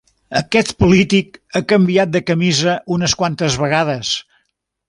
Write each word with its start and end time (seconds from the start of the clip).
Aquest 0.37 0.71
polític 0.83 1.37
ha 1.53 1.61
canviat 1.73 2.15
de 2.17 2.23
camisa 2.31 2.75
unes 2.99 3.17
quantes 3.23 3.63
vegades. 3.67 4.19